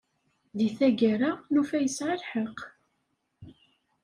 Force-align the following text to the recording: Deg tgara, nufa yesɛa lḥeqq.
Deg 0.57 0.69
tgara, 0.79 1.31
nufa 1.53 1.77
yesɛa 1.81 2.15
lḥeqq. 2.21 2.59